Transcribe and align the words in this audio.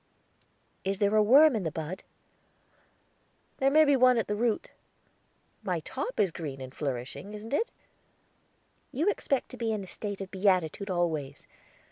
"Is 0.83 0.97
there 0.97 1.15
a 1.15 1.21
worm 1.21 1.55
i' 1.55 1.59
the 1.59 1.69
bud?" 1.71 2.01
"There 3.57 3.69
may 3.69 3.85
be 3.85 3.95
one 3.95 4.17
at 4.17 4.25
the 4.25 4.35
root; 4.35 4.71
my 5.61 5.79
top 5.81 6.19
is 6.19 6.31
green 6.31 6.59
and 6.59 6.73
flourishing, 6.73 7.35
isn't 7.35 7.53
it?" 7.53 7.69
"You 8.91 9.11
expect 9.11 9.49
to 9.49 9.57
be 9.57 9.69
in 9.71 9.83
a 9.83 9.87
state 9.87 10.19
of 10.19 10.31
beatitude 10.31 10.89
always. 10.89 11.45